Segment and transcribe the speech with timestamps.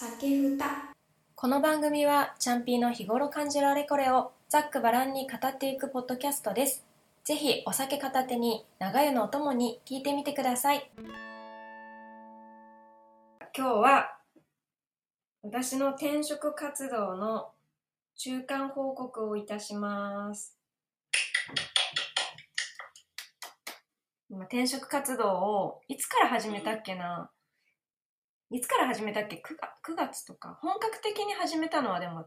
[0.00, 0.94] 酒ふた
[1.34, 6.84] この番組はチャンピーの日頃感じるあれこれをざっくばらんに語っていくポッドキャストです。
[7.24, 10.88] ぜひお酒片手に長湯のお供に聞いてみてください。
[13.56, 14.16] 今日は
[15.42, 17.48] 私の転職活動の
[18.14, 20.56] 中間報告をいたします。
[24.30, 27.32] 今転職活動をいつから始めたっけな？
[28.50, 30.58] いつから始めたっけ？9, 月 ?9 月とか。
[30.62, 32.26] 本格的に始めたのはでも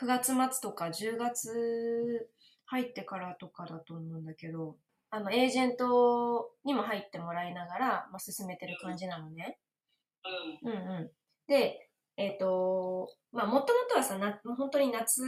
[0.00, 2.28] 9月末とか10月
[2.66, 4.76] 入ってからとかだと思うんだけど、
[5.10, 9.58] あの、エージェントにも入ってもらいながら、まあ、進めてる感じなのね。
[10.62, 10.70] うん。
[10.70, 11.10] うんうん。
[11.46, 11.88] で、
[12.18, 15.22] えっ、と、まあ、もともとはさ、な、本当に夏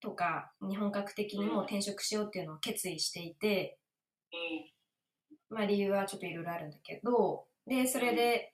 [0.00, 3.78] とかに本格的にもう転職しようっていうのを決意していて、
[4.32, 4.36] う
[5.54, 5.56] ん。
[5.56, 8.53] まあ理由はちょっといろいろあるんだけど、で、それで、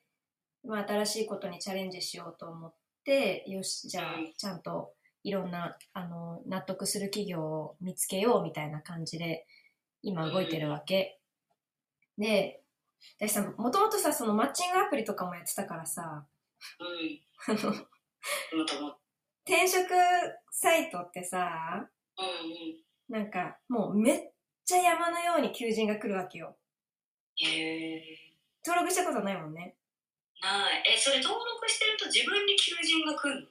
[0.63, 9.45] まあ新しいことにチャレンジしようと思って、よし、じゃあうんちゃんといろんな、あの、納得する企業を見つけようみたいな感じで、
[10.01, 11.19] 今動いてるわけ。
[12.17, 12.61] で、
[13.19, 16.25] 私さ、もともとさ、そのマッチングアプリとかもやってたからさ、
[16.79, 17.55] うん。
[17.55, 17.73] あの。
[19.45, 19.87] 転職
[20.51, 21.87] サイトってさ、
[22.17, 23.23] うんうん。
[23.23, 24.31] なんかもうめっ
[24.65, 26.55] ちゃ山のように求人が来るわけよ。
[27.37, 28.03] へえ。
[28.65, 29.75] 登録したことないもんね。
[30.41, 30.83] ない。
[30.95, 33.47] え、それ登録してると自分に求人が来るの？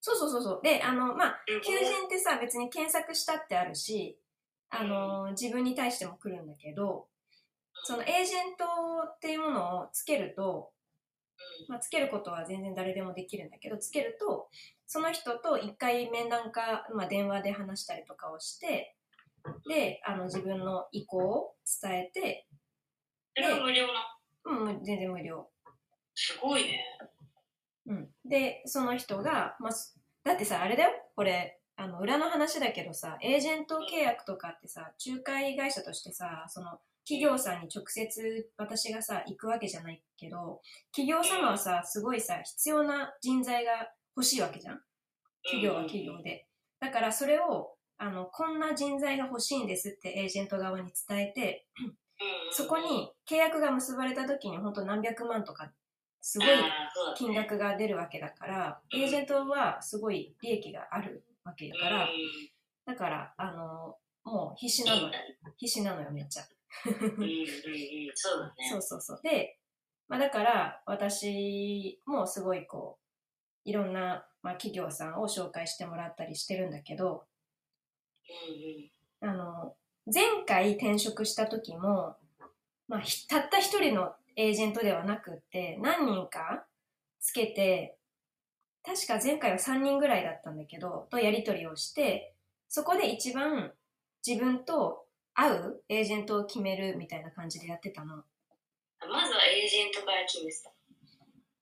[0.00, 0.60] そうそうそうそう。
[0.62, 4.18] で、あの、まあ、す求人ってさ、別に検索したってあるし、
[4.68, 7.08] あの、自分に対しても来るんだけど、
[7.84, 8.64] そのエージェント
[9.08, 10.72] っていうものをつけると、
[11.68, 14.48] まあ、つけることは全然誰でもできるんだけど、つけると、
[14.86, 18.96] その人と一回面談か、まあ、電話で話したりとかをして、
[19.68, 22.46] で、あの、自分の意向を伝えて、
[23.36, 24.18] それは無料な。
[24.44, 25.48] うん、全然無料。
[26.14, 26.84] すごいね。
[27.86, 28.08] うん。
[28.24, 44.80] で、その人が、まあ、すだってさ、あれだよ、これ、あの、裏の話だけどさ、エージェント契約とかってさ、仲介会社としてさ、その、企業さんに直接私がさ、行くわけじゃないけど、企業様はさ、すごいさ、必要な人材が欲しいわけじゃん。
[45.42, 46.46] 企業は企業で。
[46.80, 51.94] だからそれを、あの、こんな人材が欲しいんですってエージェント側に伝えて、うん。
[52.52, 55.70] そこに契約が結ばれた時に本当何百万とか、
[56.24, 56.48] すすごい
[57.18, 62.08] 金額が出るわけだから、エージェントはすごい利益があるわけだから、
[62.86, 65.12] だから、あの、もう必死なのよ。
[65.58, 66.42] 必死なのよ、めっちゃ。
[66.82, 68.68] そうだね。
[68.70, 69.20] そうそうそう。
[69.22, 69.58] で、
[70.08, 72.98] まあだから、私もすごいこ
[73.66, 77.24] う、いろんな、まあ、企業さんを紹介してもらったりしてるんだけど。
[79.20, 79.76] あの、
[80.06, 82.16] 前回転職した時も、
[82.88, 86.66] まあ、ひたった一人のエージェントではなくって、何人か
[87.20, 87.96] つけて、
[88.84, 92.34] 確か前回は3人ぐらいだったんだけど、とやり取りをして、
[92.68, 93.72] そこで一番
[94.26, 98.16] 自分と合うエージェントを決めるみたいな感じでやってたの。
[98.16, 100.70] まずはエージェントから決めてた。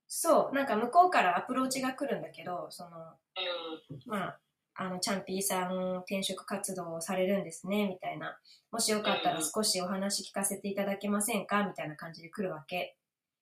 [0.08, 4.00] そう、なんか向こうからアプローチが来るんだけど、その、うん。
[4.06, 4.40] まあ、
[4.74, 8.38] あの、チャンピーさん転職活動をされるんですね、みたいな。
[8.70, 12.96] もしよかったら少しお話聞かせていただけませんかみたいな感じで来るわけ。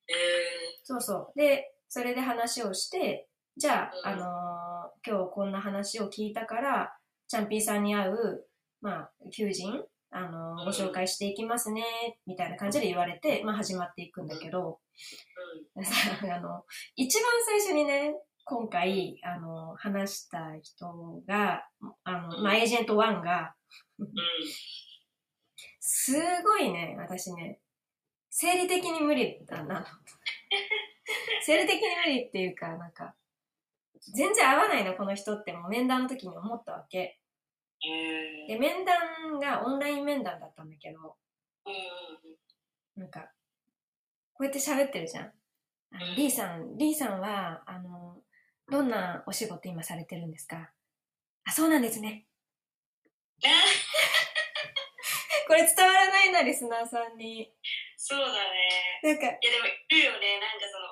[0.08, 0.12] え
[0.82, 1.38] そうそう。
[1.38, 4.18] で、それで話をして、じゃあ、あうん。
[4.18, 4.30] のー
[5.06, 6.96] 今日こんな話を聞いたから、
[7.28, 8.46] チャンピーさんに会う、
[8.80, 11.84] まあ、求人、あのーご紹介していきますね、
[12.26, 14.80] みたいな感じで言われて、まあ、始まっていくんだけど、
[15.76, 16.64] あの、
[16.96, 18.14] 一番最初にね、
[18.50, 21.68] 今回、あの、話した人が、
[22.02, 23.54] あの、まあ、エージェント1が。
[25.78, 26.12] す
[26.42, 27.60] ごいね、私ね、
[28.28, 29.86] 生理的に無理だな。
[31.42, 33.14] 生理的に無理っていうか、なんか、
[34.12, 37.20] 全然合わないな、この人って、もう面談の時に思ったわけ。
[37.84, 38.46] うん。
[38.48, 41.16] で、面談がオンライン面談だったんだけど、
[41.66, 41.70] う
[42.98, 43.00] ん。
[43.00, 43.30] なんか、
[44.32, 45.32] こうやって喋ってるじゃん。
[46.16, 48.20] リーさん、リーさんは、あの、
[48.70, 50.70] どんなお仕事今されてるんですか？
[51.44, 52.26] あ、そうなんですね。
[55.48, 57.52] これ伝わらないな、リスナーさんに。
[57.96, 59.00] そうだね。
[59.02, 60.86] なんか、いやでもいるよね、なんかその、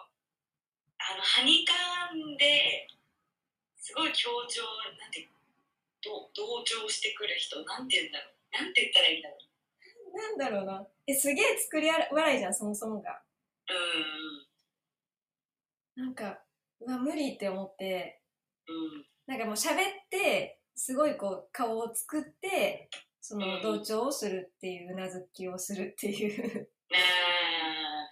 [0.99, 2.89] あの、はにかんで、
[3.77, 4.63] すごい強調、
[4.99, 5.29] なんて、
[6.03, 8.35] ど同調してくる人、なんて言うんだろう。
[8.65, 9.37] なんて言ったらいいんだろ
[10.13, 10.87] なんだろうな。
[11.07, 13.23] え、すげえ作り笑いじゃん、そもそもが。
[15.97, 16.01] う。
[16.01, 16.43] なんか、
[16.81, 18.23] うわ、無理って思って、
[18.69, 18.75] うん。
[18.75, 19.07] うん。
[19.27, 19.77] なんかもう喋っ
[20.11, 22.89] て、すごいこう、顔を作って、
[23.21, 26.71] その同調をするっていう、うなずきをするっていう。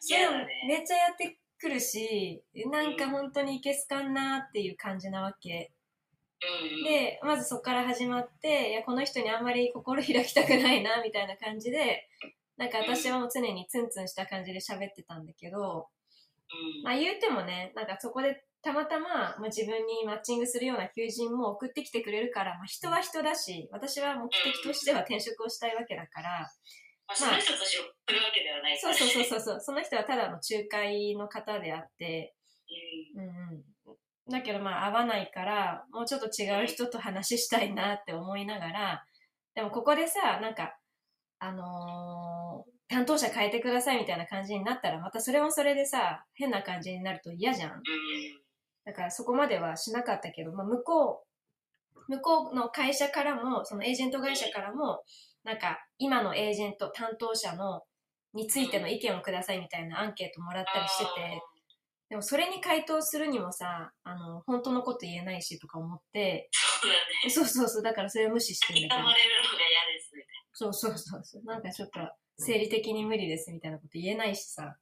[0.00, 0.46] そういうの嫌だね。
[0.68, 5.72] めっちゃやって来るし、なんか本当にいけすかんなっていう感じなわけ。
[6.42, 6.84] うん。
[6.84, 12.08] で、まずそこから始まって、いや、この人にあんまり心開きたくないな、みたいな感じで、
[12.56, 15.88] なんか私はもう常にツンツンした感じで喋ってたんだけど、
[16.78, 16.82] うん。
[16.84, 26.50] まあ言うてもね、なんかそこでたまたま、まあ、自分にマッチングするような求人も送ってきてくれるから、まあ人は人だし、私は目的としては転職をしたいわけだから、
[27.06, 28.98] まあ、その人と仕事するわけではないかそうら。
[28.98, 32.34] そうそうそうその人はただの仲介の方であって、
[33.14, 33.22] うん。
[33.22, 33.32] うんう
[33.92, 34.32] ん。
[34.32, 39.04] だけどまあ合わないから、もうちょっと違う人と話したいなって思いながら、
[39.54, 40.76] でもここでさ、なんか、
[41.38, 47.70] あのー担当者変えてくださいみたいな感じになったら、またそれもそれでさ、変な感じになると嫌じゃん。
[47.72, 47.82] うん。
[48.87, 51.25] だからそこまではしなかったけど、まあ、向こ
[51.97, 55.03] う、向こうの会社からも、そのエージェント会社からも、
[55.43, 57.83] なんか、今のエージェント、担当者の、
[58.33, 61.43] についての意見をくださいみたいなアンケートもらったりしてて、
[62.09, 67.31] でもそれに回答するにもさ、あの、本当のこと言えないしとか思って、そうだね。
[67.31, 72.00] そうそうそう、だからそれを無視してんだけど痛ま、れるのが嫌ですみたいそうそうそうそう、なんかちょっと
[72.38, 74.69] 生理的に無理ですみたいなこと言えないしさ、な。
[74.69, 74.77] っ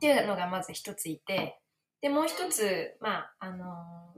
[0.00, 1.60] ていうのがまず一ついて、
[2.02, 3.66] で、もう一つ、まあ、あの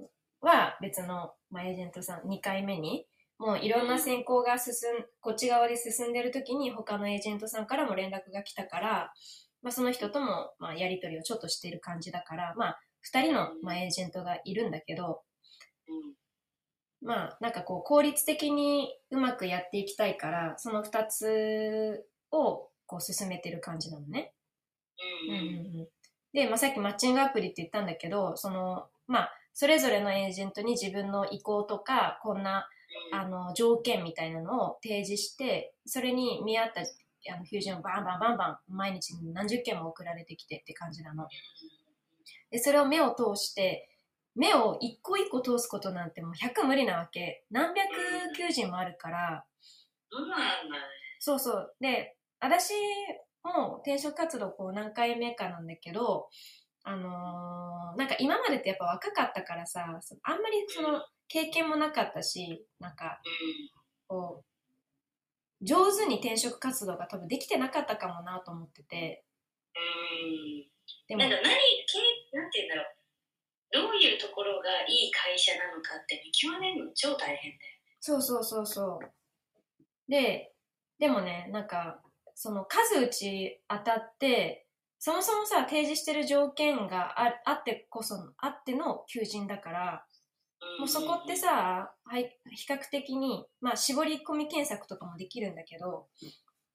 [0.00, 0.14] ー
[0.44, 3.06] は別の、まあ、エージェントさん、2回目に、
[3.38, 4.74] もういろんな選考が進ん、
[5.20, 9.12] こっち側で進んでる時に他のエージェントさんからも連絡が来たから、
[9.62, 15.22] まあ、その人とも、まあ、やりとりをちょっとしている感じだから、まあ、2人の、まあ、エージェントがいるんだけど。
[17.02, 24.32] まあ、なんかこう、効率的にうまくやっていきたいから、その2つをこう進めてる感じなのね。
[25.28, 25.34] うん。
[25.34, 25.93] うんうんうん
[26.34, 32.68] で、まあ、さっきマッチングアプリって言ったんだけど、その、まあ、それぞれのエージェントに自分の意向とか、こんな、
[33.12, 36.82] あの、条件みたいなのを提示して、それに見合った、
[37.32, 41.28] あの、求人をバンバンバンバン、毎日何十件も送られてきてって感じなの。
[42.50, 43.88] で、それを目を通して、
[44.34, 47.44] 目を一個一個通すことなんてもう100無理なわけ。
[47.52, 47.88] 何百
[48.36, 49.44] 求人もあるから、
[51.20, 51.74] そうそう。
[51.80, 52.74] で、私
[53.44, 56.28] も転職活動こう何回目かなんだけど、
[56.84, 63.20] あのーなんか今までってやっぱ若かったからさ、そあんまりその経験もなかったし、なんか
[64.08, 64.42] こ
[65.62, 69.24] う、上手に転職活動が多分できてなかったかもなと思ってて、
[69.74, 69.78] う
[70.28, 70.66] ん。
[71.08, 71.30] でもうん。
[71.30, 71.54] なん、か何、
[72.30, 72.86] けなんて言うんだろう。
[73.72, 77.60] どういうところがいい会社なのかって見極めるの超大変だよ。
[78.00, 80.10] そうそうそうそう。
[80.10, 80.52] で、
[80.98, 82.00] でもね、なんか、
[82.34, 84.66] その数打ち当たって、
[84.98, 90.06] そもそもさ、提示してる条件がああってこそ、あっての求人だから、
[90.78, 96.06] もうそこってさ、はい、比較的に、まあ、絞り込み検索とかもできるんだけど、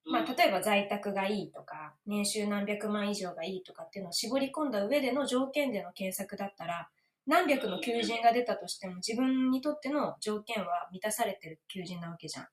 [0.06, 6.88] うん、まあ、例えば在宅がいいとか、年収何百万以上がいいとかっていうのを絞り込んだ上での条件での検索だったら、
[7.26, 12.46] 何百の求人が出たとしても自分にとっての条件は満たされてる求人なわけじゃん、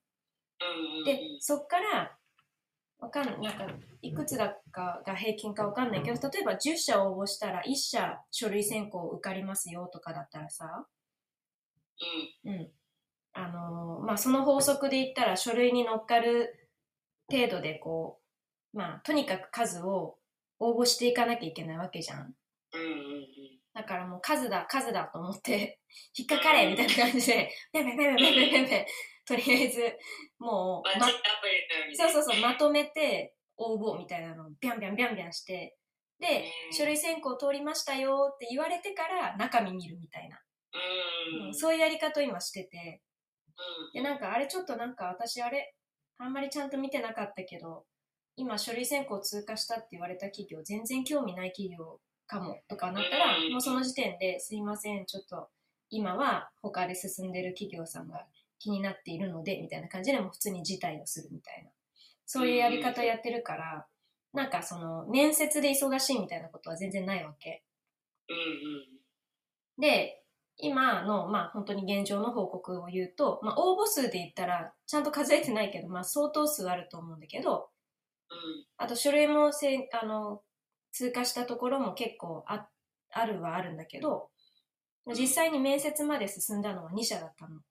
[1.06, 2.18] で、そっから、
[3.00, 3.68] わかんない、なんか、
[4.02, 10.88] いくつだかが平均かわかんないけど、例えば10社応募したら1社書類選考受かりますよとかだったらさ、
[12.46, 12.72] うん、うん。
[13.34, 16.70] あのーまあ、その法則で言ったら書類に乗っかる
[17.32, 18.20] 程度でこ
[18.74, 20.18] う、まあ、とにかく数を
[20.60, 22.34] 応募していかなきゃいけないわけじゃん。
[22.74, 23.28] うんうんうん。
[23.76, 25.80] だからもう数だ、数だと思って、
[26.18, 28.86] 引っかかれみたいな感じで、ペンペンペンペンペンペンペン、
[29.28, 29.98] とりあえず、
[30.40, 31.08] もう、ま。
[31.96, 35.78] そうそうそう、まとめて応募みたいなのをビャンビャンビャンビャンして、
[36.20, 40.40] で、うん書類選考通りましたよって言われてから中身見るみたいな。
[40.74, 41.48] うん。
[41.48, 43.02] うんそういうやり方を今してて、
[43.94, 44.02] うん。
[44.02, 45.76] で、なんかあれちょっとなんか私あれ、
[46.18, 47.86] あんまりちゃんと見てなかったけど、
[48.36, 55.50] 今書類選考通過したって言われた企業、全然興味ない企業かもとかなったら、うんもうその時点ですいません、ちょっと
[55.90, 58.26] 今は他で進んでる企業さんが
[58.60, 61.72] 気になっているので、みたいな感じでもう普通に辞退をするみたいな。
[62.26, 63.88] そういうやり方やってるから、
[64.34, 67.64] なんかその面接で忙しいみたいなことは全然ないわけ。
[68.30, 69.82] うんうん。
[69.82, 70.24] で、
[70.58, 77.70] 今の、まあ本当に現状の報告を言うと、まあ応募数で言ったら、ちゃんと数えてないけど、まあ相当数あると思うんだけど、
[78.30, 78.66] うん。
[78.78, 80.42] あと書類もせんあの
[80.92, 82.68] 通過したところも結構あ
[83.12, 84.30] あるはあるんだけど、
[85.16, 87.62] 実際に面接まで進んだのは2社だったの。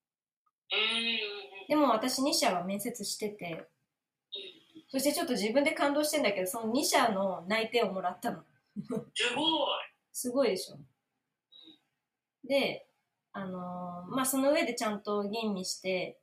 [0.72, 1.68] うん。
[1.68, 3.68] でも私2社は面接してて、
[4.88, 8.42] そしてちょっと自分で感動してんだけど、その2社の内定をもらったの。
[9.14, 9.46] すごい。
[10.12, 10.78] すごいでしょ。
[12.46, 12.86] で、
[13.32, 16.18] あのーまあ、その上でちゃんと吟味して、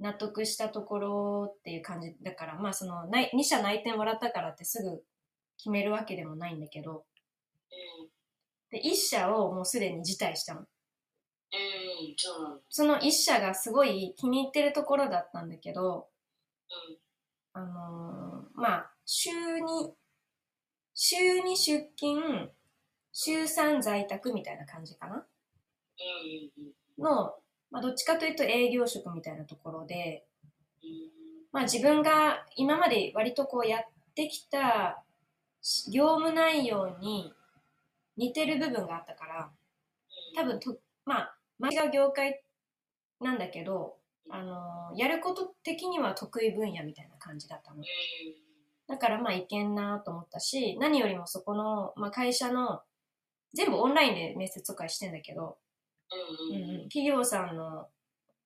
[0.00, 5.02] 納得したところっていう感じだから、まあ、その、ない2社内定もらったからってすぐ
[5.58, 7.04] 決めるわけでもないんだけど、
[8.02, 8.08] うん。
[8.70, 10.62] で、一社をもうすでに辞退したの。
[11.52, 11.56] う
[12.12, 12.62] ん、そうなんだ。
[12.68, 16.08] その一社がすごい気に入ってるところだったんだけど、
[16.70, 16.98] うん。
[17.52, 19.94] あのーまあ、週に、
[20.94, 22.52] 週に出勤、
[23.12, 25.16] 週3在宅みたいな感じかな？
[25.16, 25.24] うん、
[26.98, 27.34] うん、の、
[27.70, 30.24] まあ、どっちかというと営業職みたいなところで、
[30.82, 30.90] うん。
[31.50, 33.80] まあ自分が今まで割とこうやっ
[34.14, 35.02] てきた
[35.92, 37.32] 業務内容に
[38.16, 39.50] 似てる部分があったから、
[40.36, 42.42] 多分と、まあ、前が業界
[43.20, 43.96] なんだけど、
[44.30, 47.84] あのーやること的には得意分野みたいな感じだったの。
[48.88, 52.82] だからまあいけんなと思ったし、何よりもそこの、まあ、会社の、
[53.54, 55.58] 全部オンラインで面接とかしてんだけど、
[56.52, 57.86] うん、企業さんの、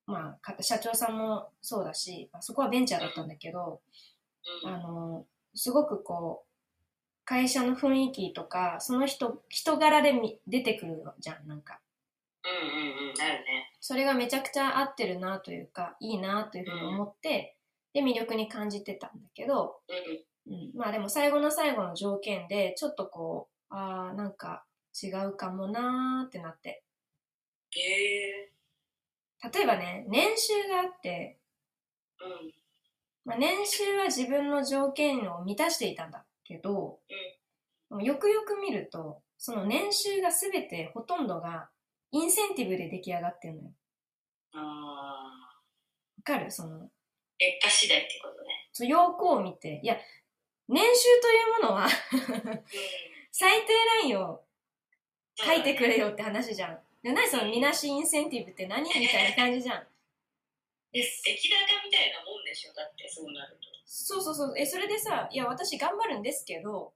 [0.07, 3.81] まあ、方社長さんもそうだし、まあそこはベンチャーだったんだけど、
[4.65, 4.75] うん。
[4.75, 11.81] あの、すごくこう、会社の雰囲気とか、その人、人柄でみ出てくるじゃん、なんか。
[12.45, 13.73] うん、うん、うん、なるね。
[13.81, 17.57] それがめちゃくちゃ合ってるなというか、いいなというふうに思って、
[17.93, 19.81] で、魅力に感じてたんだけど、
[20.47, 24.65] うん、うん、まあでも最後の最後の条件で、ちょっとこう、ああ、なんか
[25.03, 26.83] 違うかもなーってなって。
[27.71, 28.51] へえ
[29.53, 31.39] 例えばね、年収があって、
[32.21, 32.55] うん、
[33.25, 36.99] まあ、年収は自分の条件を満たしていたんだけど、
[37.91, 41.69] でもよくよく見ると、その年収がすべてほとんどが
[42.15, 43.71] インセンティブで出来上がってるのよ。
[44.55, 44.63] ああ。
[46.17, 46.49] わかる？
[46.49, 46.89] その、
[47.41, 48.71] 劣化次第ってことね。
[48.73, 49.97] そう要項を見て、いや、
[50.69, 52.61] 年収というものはうん。
[53.33, 54.41] 最低ラインを
[55.37, 55.89] 書いてくれ。
[55.89, 56.79] れよって話じゃん。
[57.03, 59.83] で何そのみなしインセンティブって何みたいな感じじゃん。
[60.93, 63.67] 出来高みたいなもんでしょ、だってそうなると。
[63.85, 64.55] そうそうそう。
[64.57, 66.93] え、それでさ、いや、私頑張るんですけど、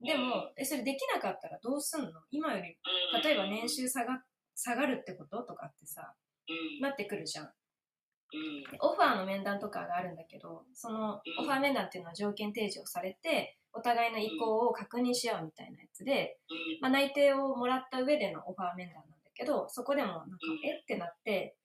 [0.00, 2.10] でも、え、それできなかったらどうすんの？
[2.30, 2.76] 今より、
[3.14, 4.24] うん、例えば年収下が、
[4.62, 6.14] 下がるってこととかってさ、
[6.48, 7.46] うん、なってくるじゃん。
[7.46, 11.44] うん、オファーの面談とかがあるんだけど、そのうん。
[11.44, 21.56] オファー面談っていうのは条件提示をされて、お互いの意向を確認し合うみたいなやつで、うん、まあ、内定をもらった上でのオファー面談なんだけど、そこでもなんかうん、えってなって、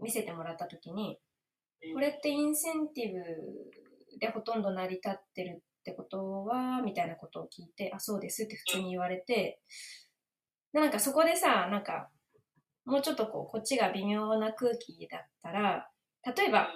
[0.00, 1.18] 見せてもらった時に、
[1.84, 1.94] うん。
[1.94, 9.60] これってインセンティブでほとんど成り立ってるってことは、みたいなことを聞いて、あ、そうですって普通に言われて、
[10.72, 12.10] で、なんかそこでさ、なんか、
[12.88, 15.90] もうちょっとこう、こっちが微妙な空気だったら、
[16.36, 16.68] 例えば、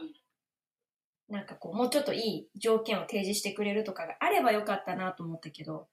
[1.28, 5.88] なんかこう、もうちょっといい条件を提示してくれるとかがあればよかったなと思ったけど、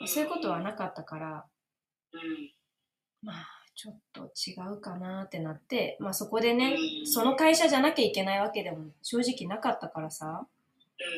[0.00, 0.08] うん。
[0.08, 1.44] そういうことはなかったから、
[2.14, 2.50] うん、
[3.22, 7.06] まあ、ちょっと違うかなってなって、まあそこでね、うん。
[7.06, 10.46] その会社じゃなきゃいけないわけでも正直なかったからさ、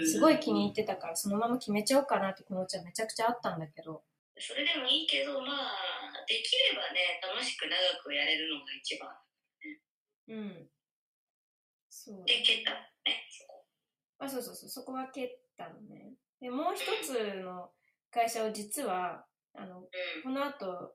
[0.00, 0.08] うん。
[0.08, 4.02] すごい気に入ってたからそのまま決めちゃおうかなって気持ちはめちゃくちゃあったんだけど、
[4.38, 9.10] それでもいいけど、まあ、できればね、楽しく長くやれるのが一番。
[10.28, 10.68] うん。
[11.88, 12.24] そう。
[12.24, 13.64] で、蹴ったのね、そこ。
[14.18, 16.14] あ、そうそうそう、そこは蹴ったのね。
[16.40, 17.70] で、もう一つの
[18.10, 19.88] 会社を実は、あの、うん。
[20.22, 20.94] この後、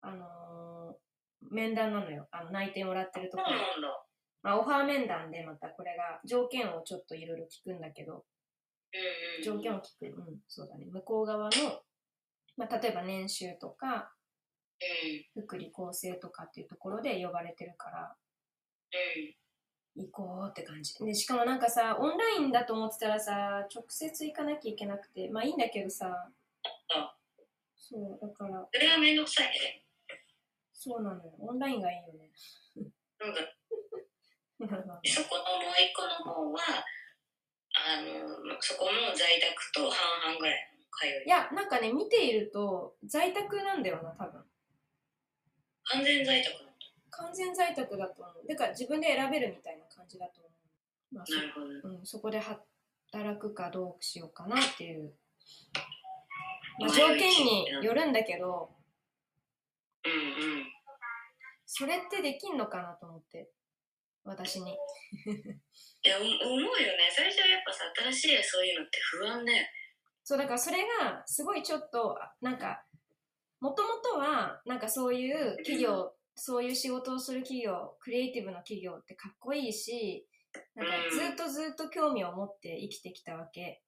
[0.00, 1.04] あのー
[1.50, 2.26] 面談なのよ。
[2.30, 3.50] あの、内定もらってるところ。
[3.50, 4.04] そうなんだ。
[4.42, 8.24] まあ、オファー面談でまたこれが、条件をちょっといろいろ聞くんだけど。
[9.44, 10.06] 条件を聞く。
[10.06, 10.86] うん、そうだね。
[10.86, 11.50] 向こう側の、
[12.56, 14.02] まあ、例えば年収とか、うん、
[15.34, 18.16] 福利厚生とかっていうところで呼ばれてるから、
[18.92, 19.34] うん。
[19.96, 20.92] 行こうって感じ。
[21.04, 26.30] で、しかもなんかさ、オンラインだと思ってたらさ、直接行かなきゃいけなくて、まあいいんだけどさ、
[26.94, 27.16] あ
[27.76, 29.84] そう、だから、それはめんどくさいね。
[30.72, 31.32] そうなのよ。
[31.38, 32.30] オンラインがいいよね。
[33.20, 36.60] なんだ そこのもう一個の方は、
[37.74, 41.24] あの、そこも在宅と半々ぐらいの通い。
[41.26, 44.44] いや、なんかね、見ていると、在宅なんだよな、多分。
[45.92, 46.50] 完全在宅。
[47.10, 48.46] 完全在宅だと思う。
[48.48, 51.14] だから自分で選べるみたいな感じだと思う。
[51.16, 51.96] まあそなるほど。
[51.96, 55.12] うん、そこで働くかどうしようかなっていう。
[56.78, 58.70] まあ、条件によるんだけど、
[60.04, 60.14] うんう
[60.60, 60.66] ん。
[61.66, 63.48] それってできんのかなと思って、
[64.24, 64.72] 私に。
[64.72, 64.74] い
[66.08, 67.10] や、お思うよね。
[67.10, 69.70] 最初はやっぱさ、新しいそういうのって不安ね。
[70.24, 72.84] そう、だからそれが、すごいちょっと、あなんか、
[73.64, 80.26] もともとは、なんかそういう企業、そういう仕事をする企業、クリエイティブな企業ってかっこいいし、
[80.74, 83.80] なんかずっとずっと興味を持って生きてきたわけ。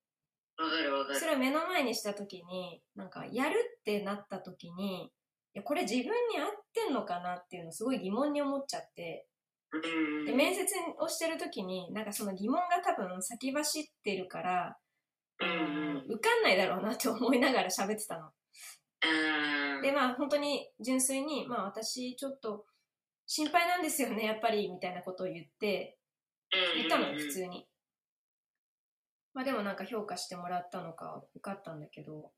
[0.56, 1.20] わかるわかる。
[1.20, 5.10] それを目の前にした時に、なんかやるってなった時に、い
[5.52, 6.08] や、これ自分に
[6.40, 9.26] 合ってんのかなっていうのをすごい疑問に思っちゃって。
[10.24, 10.64] で面接
[10.98, 14.78] をしてる時に、なんかその疑問が多分先走ってるから、
[15.38, 18.30] うんうん受かんないだろうなって思いながら喋ってたの。
[19.02, 19.82] うん。
[19.82, 22.66] で、まあ本当に純粋に、まあ私ちょっと
[23.26, 25.98] 心配なんですよね、やっぱり、みたいなことを言って、
[26.76, 27.66] 言ったの、普通に。
[29.34, 32.32] まあでもなんか評価してもらったのか受かったんだけど、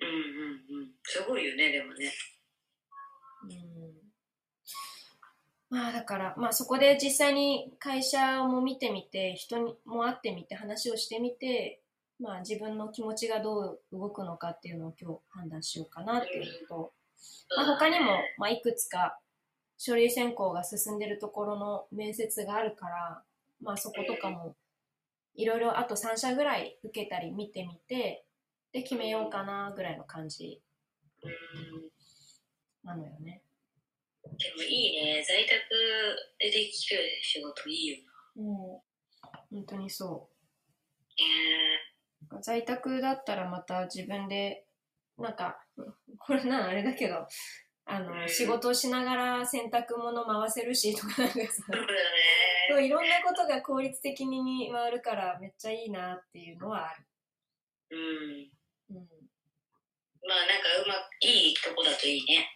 [0.00, 0.14] うんうん
[0.80, 0.92] うん。
[1.02, 2.12] すごいよねでもね。
[3.44, 3.94] うん。
[5.70, 11.82] まあだから、まあそこで実際に会社も見てみて、人にも会ってみて話をしてみて、
[12.20, 16.92] まあ自分の気持ちがどう動くのかっていうのを今日判断しようかなっていうのと、
[17.56, 19.18] まあ、他にも、まあ、いくつか
[19.76, 23.22] 書類選考が進んでるところの面接があるから、
[23.60, 24.54] まあ、そことかも
[25.34, 28.24] いろいろあと3社ぐらい受けたり見てみて
[28.72, 30.60] で決めようかなぐらいの感じ。
[31.22, 31.30] うん。
[32.82, 33.42] なのよね。
[34.24, 35.24] でもいいね。
[35.26, 35.52] 在宅
[36.38, 37.96] でできる仕事いいよ
[38.36, 38.46] うん、
[39.58, 40.33] 本当にそなう。
[42.40, 44.64] 在宅だったらまた自分で
[45.18, 45.58] なんか
[46.18, 47.26] これなのあれだけど
[47.86, 51.40] あの仕事をしながら洗濯物回せるしとかなんかさ。
[51.66, 51.82] そうだ
[52.80, 52.86] ね。
[52.86, 57.06] いろんなことが効率的に回るからめっちゃいいなっていうのはある。
[57.90, 57.94] う
[58.94, 58.96] ん。
[58.96, 59.06] うん、
[60.26, 62.48] まあなんかうまくいいとこだといいね。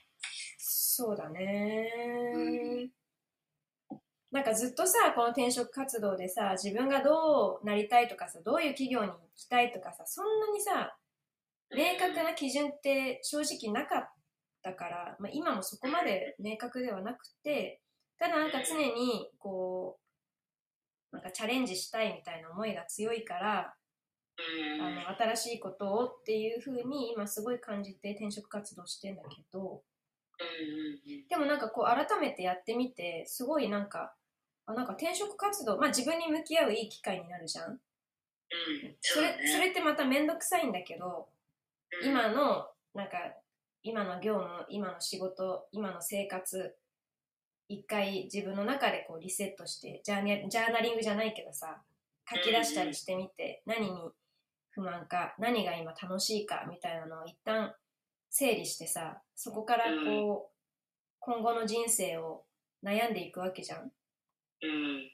[0.57, 1.93] そうだね、
[2.35, 2.39] う
[2.85, 2.98] ん
[4.31, 10.97] なんかずっとさこの転職活動でさ自分がどうなりたいとかさどういう企業に行きたいとかさそんなにさ
[11.71, 14.11] 明確な基準って正直なかっ
[14.63, 17.81] たから、まあ、今もそこまで明確ではなくて
[18.19, 19.99] ただなんか常にこ
[21.13, 23.75] うなんかチャレンジしたいみたいな思いが強いから
[24.39, 24.83] うん。
[24.83, 29.83] あの新しいことをっていう風に今すごい感じて転職活動してんだけど
[31.29, 34.15] でもなんかこう改めてやってみてすごいなんか
[34.69, 37.73] あなんか転職活動まあ自分に向き合ういい機会になるじゃん。
[37.73, 37.79] うん
[39.01, 41.29] それそれってまた面倒くさいんだけど
[42.03, 42.09] うん。
[42.09, 43.19] 今のなんか
[43.83, 46.77] 今の業務今の仕事今の生活
[47.69, 51.81] 一回自分の中でこうリセットしてジャーネジャーナリングじゃないけどさ
[52.31, 54.11] 書き出したりしてみて何に
[54.71, 57.75] 不満か何が今楽しいかみたいなのを一旦
[58.31, 60.59] 整理してさそこからこう
[61.21, 62.45] 今後の人生を
[62.85, 63.91] 悩んでいくわけじゃん。
[64.63, 65.11] うん。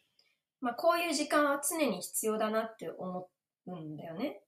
[0.60, 3.28] まあ、こういう時間は常に必要だなって思
[3.66, 4.40] うんだよね。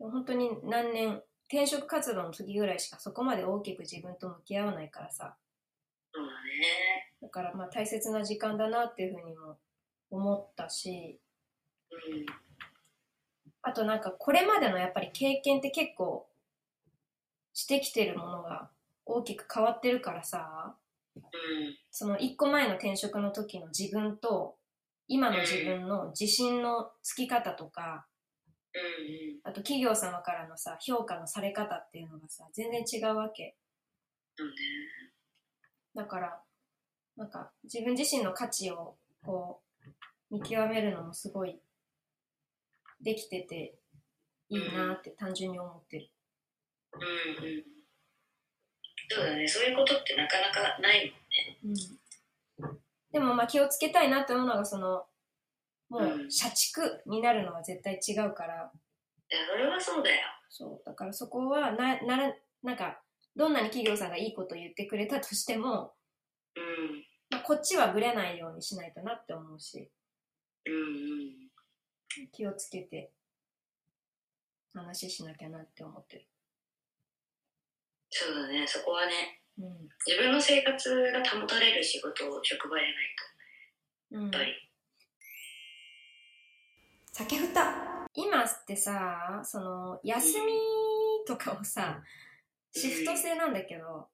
[0.00, 0.10] うん。
[0.10, 5.36] 本当に何年転職活動の時ぐらいしかそこまで大きく自分と向き合わないからさ。
[6.12, 7.12] そうだね。
[7.20, 9.58] だからまあ大切な時間だなっていうふうにも
[10.10, 11.20] 思ったし。
[11.90, 12.26] うん。
[13.62, 16.26] あとなんかこれまでのやっぱり経験って結構
[17.52, 18.70] してきてるものが
[19.04, 20.74] 大きく変わってるからさ。
[20.76, 20.81] うん
[21.90, 24.56] その1個前の転職の時の自分と
[25.08, 28.06] 今の自分の自信のつき方とか
[28.74, 33.56] うんあと企業様からのさ評価のされ方っていうのがさ全然違うわけ。
[35.94, 36.40] だから
[37.16, 39.60] なんか自分自身の価値をこ
[40.30, 41.60] う見極めるのもすごい
[43.02, 43.74] できてて
[44.48, 46.10] いいなって単純に思ってる、
[46.94, 47.71] うんうん
[49.14, 49.46] そうだね。
[49.46, 51.12] そういうことってなかなかない
[51.62, 51.74] もん
[52.68, 52.78] うん、
[53.12, 55.04] でもまあ気をつけたいなって思うのがその
[55.92, 56.30] もううん。
[56.30, 58.54] 社畜になるのは絶対違うから。
[58.54, 60.16] いやそれはそうだよ。
[60.48, 60.82] そう。
[60.86, 63.02] だからそこはなならなんか
[63.36, 65.92] どんなに企業さんがいいこと言ってくれたとしても、
[66.56, 67.04] うん。
[67.30, 69.90] まあ、こっちはぶれないようにしないとなって思うし。
[70.64, 70.76] うんう
[72.24, 72.28] ん。
[72.32, 73.10] 気をつけて
[74.74, 76.26] 話しなきゃなって思ってる。
[78.12, 79.40] そうだねそこはね。
[79.58, 79.88] うん。
[80.06, 82.92] 自分の生活が保たれる仕事を職場でない
[84.12, 84.30] うん。
[84.30, 84.52] とやっぱり。
[87.12, 87.74] 酒ふた
[88.14, 90.52] 今ってさ、その、休み
[91.26, 92.02] とかをさ、
[92.70, 94.08] シフト制なんだけど、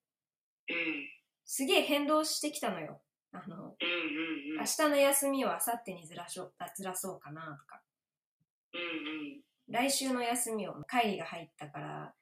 [0.68, 1.08] うん。
[1.44, 3.00] すげえ変動してきたのよ。
[3.32, 4.58] あの、うんうんうん。
[4.58, 7.80] 明日の休みを明後日にずらしょずらそうかなとか、
[8.74, 8.82] うんう
[9.38, 9.40] ん。
[9.68, 12.14] 来週の休みを会議が入ったから、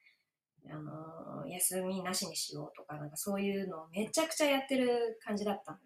[0.71, 5.83] あのー休みなしにしようとか、なんかそういうのをめちゃくちゃやってる感じだったのよ。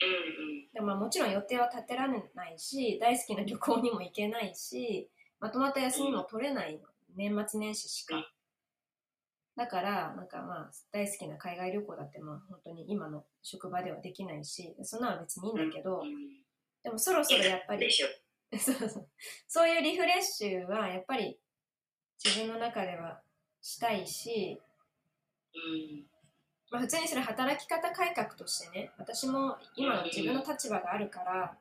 [0.00, 6.80] うんうんでもまあもちろん予定は立てられないし、大好きな旅行にも行けないし、まとまった休みも取れないの。
[7.16, 8.28] 年末年始しうんか。
[9.56, 16.08] だから、なんかまあ、大好きな海外旅行だってまあ本当に今の職場ではできないし、そんなのは別にいいんだけど、うん
[16.82, 19.08] でもそろそろやっぱり そうそう
[19.48, 21.38] そういうリフレッシュはやっぱり
[22.24, 23.20] 自分の中では
[23.68, 24.58] したいし、
[25.54, 26.08] うん。
[26.70, 31.52] まあ、普通にそれ働き方改革としてね私も今の自分の立場があるから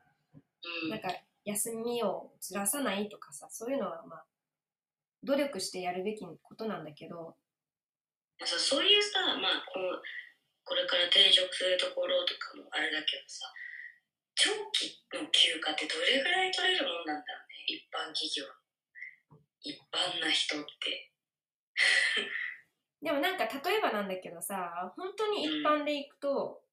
[0.63, 0.89] うん。
[0.89, 1.11] なんか
[1.43, 4.25] 休みをずらさないとかさそういうのはまあ
[5.23, 7.35] 努力してやるべきことなんだけど。
[8.45, 9.99] そうそういうさ、まあ、この
[10.63, 13.51] これから転職するところとかもあれだけどさ
[14.35, 18.45] 長期の休暇ってどれぐらい取れるもんなんだろうね一般企業
[19.59, 21.11] 一般な人って
[23.01, 26.63] でもなんか例えばなんだけどさ本当に一般で行くと、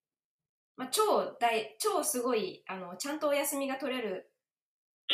[0.77, 4.31] まあ、超大超すごいあのちゃんとお休みが取れる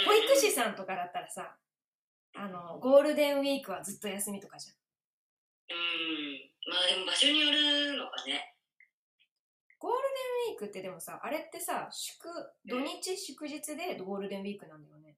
[0.06, 1.56] 保育士さんとかだったらさ
[2.34, 4.76] あのゴールデンウィークはずっと休みとかじゃん。
[5.76, 6.50] うん。
[6.72, 8.54] まあでも場所によるのかね。
[9.78, 9.98] ゴール
[10.46, 12.28] デンウィークってでもさあれってさ祝
[12.66, 15.16] 土日祝日でゴールデンウィークなんだよね。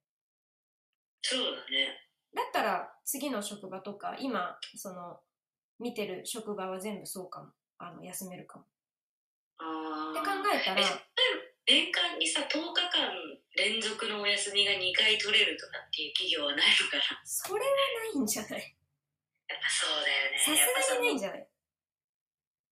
[1.21, 2.02] そうだね
[2.35, 5.19] だったら次の職場とか今その
[5.79, 7.49] 見てる職場は全部そうかも。
[7.79, 8.65] あの休めるかも。
[9.57, 10.81] あって考えたら
[11.67, 13.11] 年間にさ10日間
[13.57, 17.03] 連続のお休みが2回取れるとかっていう企業はないのかな？
[17.25, 17.65] それは
[18.13, 18.75] ないんじゃない？
[19.49, 20.39] やっぱそうだよね。
[20.39, 21.47] さすがにないんじゃない？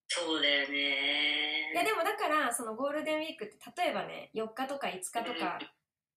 [0.08, 1.72] そうだよね。
[1.74, 5.60] いやでもだからそのゴールデンウィークって例えばね4日とか5日とか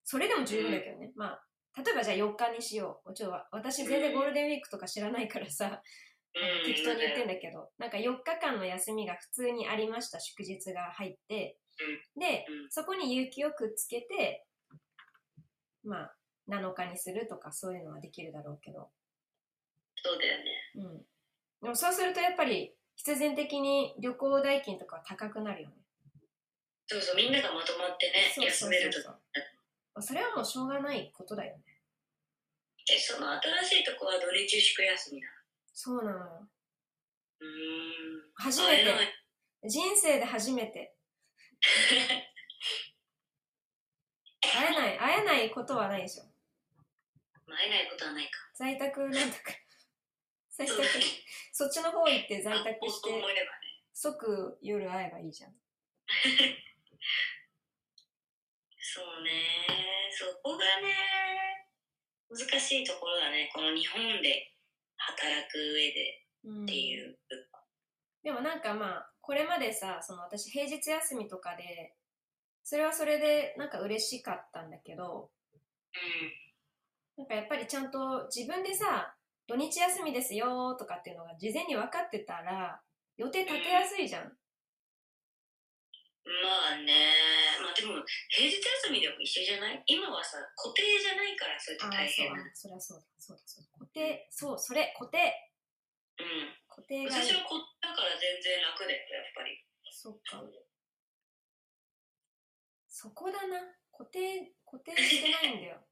[0.03, 1.43] それでも十分だけどね、まあ
[1.77, 3.13] 例えばじゃあ4日にしよう。
[3.13, 5.79] ちょっと私全然ゴールデンウィークとか知らないからさ、うん
[6.65, 11.57] 適当に言ってんだけどなんか4日間の休みが普通にありました祝日が入って、
[12.19, 12.71] でうん。
[12.71, 14.45] そこに有給をくっつけて
[15.85, 16.15] まあ
[16.49, 18.89] 7日にするとかそういうのはできるだろうけど、
[19.95, 20.43] そうだよね。
[20.75, 20.97] うん、
[21.61, 25.75] でもそうするとやっぱり必然的に旅行代金とかは高くなるよね。
[26.87, 29.19] そうそうみんながまとまってねそうそう休めるとそう
[30.01, 31.63] それはもうしょうがないことだよね。
[32.91, 35.33] えその新しいとこは土日祝休みなの？
[35.73, 36.49] そうなのよ。
[37.39, 38.31] うーん。
[38.35, 38.93] 初めて。
[39.67, 40.95] 人生で初めて。
[44.41, 44.97] 会えない。
[44.99, 46.23] 会えないことはないでしょ。
[47.47, 48.31] まあ会えないことはないか。
[48.53, 49.57] 在宅なんだから。
[50.51, 50.83] 在宅。
[51.51, 53.09] そっちの方行って在宅して。
[53.09, 53.81] 思えればね。
[53.93, 55.55] 即夜会えばいいじゃん。
[58.79, 59.84] そうね
[60.15, 60.95] そこがね
[62.31, 63.51] 難しいところだね。
[63.53, 64.55] この日本で
[64.95, 66.63] 働く上でうん。
[66.63, 67.17] っていう、
[68.23, 71.95] でもなんかまあこれまでさその私平日休みとかで
[72.63, 75.29] それはそれでなんか嬉しかったんだけど
[77.17, 79.15] なんかやっぱりちゃんと自分でさ
[79.47, 82.81] 土日休みですよとかっていうのが事前に分かってたら
[83.17, 84.31] 予定立てやすいじゃん、うん
[86.25, 87.13] まあね。
[87.61, 89.83] まあでも平日休みでも一緒じゃない？
[89.85, 92.41] 今はさ固定じゃないからそれって大変な。
[92.55, 93.43] そりゃそうだそうだ。
[93.45, 95.21] そうだ固定そうそれ固定。
[96.17, 96.55] うん。
[96.67, 99.63] 固定が私はこだから全然楽だよやっぱり。
[99.91, 100.41] そっか。
[102.87, 103.59] そこだな。
[103.91, 105.85] 固定固定してないんだよ。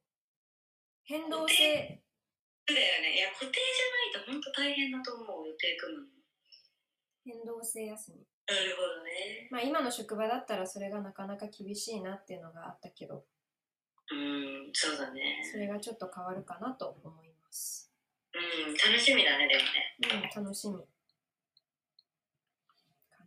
[1.05, 2.01] 変動性。
[2.65, 3.13] そうだよね。
[3.15, 6.09] いや固定じゃないと本当大変だと思う予定組むの。
[7.25, 9.47] 変動性休みなるほどね。
[9.51, 13.25] まあ今の職場だったらそれがなかなか厳しいなっていうのがあったけど。
[14.11, 15.41] うんそうだね。
[15.49, 17.91] それがちょっと変わるかなと思います。
[18.33, 18.37] う
[18.71, 20.27] ん楽しみだねでもね。
[20.35, 20.77] うん楽しみ。
[20.77, 20.83] か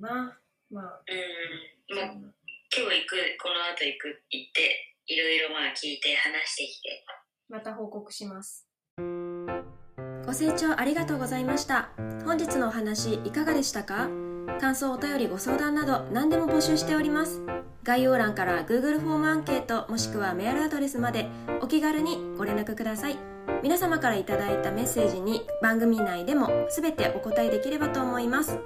[0.01, 0.39] な。
[0.71, 1.03] まあ。
[1.91, 2.05] うんまあ
[2.77, 7.05] 今日行くこの後行く行っていろいろまあ聞いて話してきて。
[7.49, 8.69] また報告します。
[10.27, 11.91] ご清聴ありがとうございました。
[12.25, 14.26] 本日のお話いかがでしたか？
[14.61, 17.41] 感想お便りご相談など何でも募集しております。
[17.85, 21.29] 概要欄から Google フォームアンケートもしくはメールアドレスまで
[21.61, 23.17] お気軽にご連絡ください。
[23.63, 24.43] 皆様からいいたメ
[24.83, 28.59] ッセージに番組内でも全てお答えできればと思います。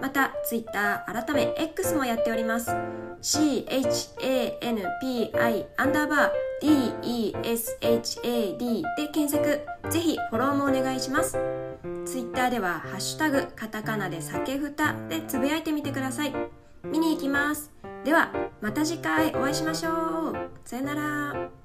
[0.00, 2.70] また Twitter 改め X もやっております。
[3.22, 4.56] CHANPI
[5.76, 7.02] アンダーバー
[7.42, 8.58] DESHAD
[8.96, 9.60] で検索。
[9.90, 11.36] ぜひフォローもお願いします。
[12.04, 16.34] ツイッターでは「ハッシュタグカタカナで酒ふた」でつぶやいてみてください。
[16.84, 17.70] 見に行きます。
[18.04, 20.50] ではまた次回お会いしましょう。
[20.64, 21.61] さよなら。